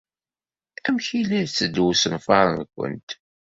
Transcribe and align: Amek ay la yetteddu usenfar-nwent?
Amek 0.87 1.07
ay 1.15 1.23
la 1.27 1.37
yetteddu 1.41 1.83
usenfar-nwent? 1.91 3.09